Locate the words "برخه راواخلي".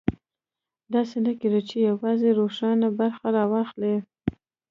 2.99-3.95